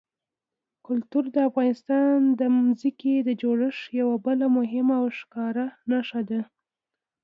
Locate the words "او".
5.01-5.05